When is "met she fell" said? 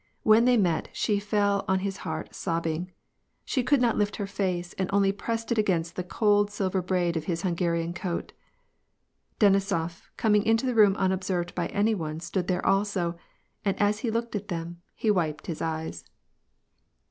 0.57-1.63